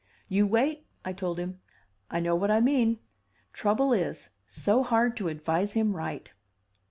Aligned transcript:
"You 0.27 0.47
wait," 0.47 0.87
I 1.05 1.13
told 1.13 1.37
him. 1.37 1.59
"I 2.09 2.19
know 2.21 2.35
what 2.35 2.49
I 2.49 2.59
mean. 2.59 2.97
Trouble 3.53 3.93
is, 3.93 4.31
so 4.47 4.81
hard 4.81 5.15
to 5.17 5.27
advise 5.27 5.73
him 5.73 5.95
right." 5.95 6.33